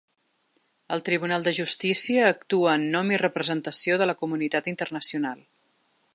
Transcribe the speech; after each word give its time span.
El 0.95 1.03
tribunal 1.09 1.45
de 1.47 1.53
justícia 1.57 2.25
actua 2.31 2.73
en 2.79 2.89
nom 2.97 3.15
i 3.17 3.21
representació 3.25 4.01
de 4.03 4.09
la 4.13 4.19
comunitat 4.25 4.73
internacional. 4.75 5.47